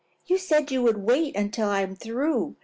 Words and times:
"You 0.25 0.39
said 0.39 0.71
you 0.71 0.81
would 0.81 0.97
wait 0.97 1.35
until 1.35 1.69
I 1.69 1.81
am 1.81 1.95
through. 1.95 2.55